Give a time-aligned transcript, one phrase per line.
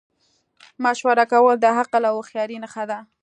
[0.83, 2.99] مشوره کول د عقل او هوښیارۍ نښه ده.